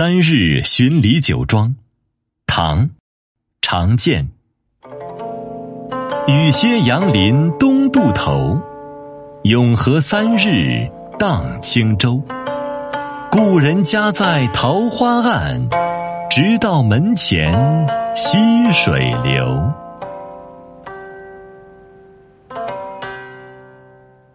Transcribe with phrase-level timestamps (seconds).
[0.00, 1.76] 三日寻李酒庄，
[2.46, 2.88] 唐，
[3.60, 4.30] 常见。
[6.26, 8.58] 雨歇杨林东渡头，
[9.42, 12.18] 永和三日荡轻舟。
[13.30, 15.68] 故人家在桃花岸，
[16.30, 17.52] 直到门前
[18.14, 18.38] 溪
[18.72, 19.70] 水流。